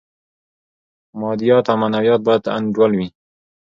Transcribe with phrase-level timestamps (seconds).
[1.19, 3.07] مادیات او معنویات باید انډول وي.